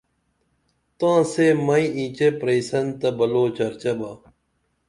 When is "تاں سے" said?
0.97-1.45